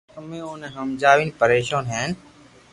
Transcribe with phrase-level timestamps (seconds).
[0.17, 2.11] امو اوني ھمجاوين پريݾون ھين